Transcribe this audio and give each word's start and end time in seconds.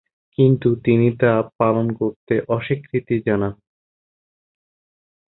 কিন্তু 0.37 0.69
তিনি 0.85 1.07
তা 1.17 1.31
পালন 1.57 1.87
করতে 1.93 2.33
অস্বীকৃতি 2.47 3.15
জানান। 3.27 3.53